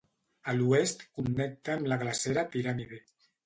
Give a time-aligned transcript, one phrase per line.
[0.53, 3.05] A l'oest connecta amb la glacera Pirámide.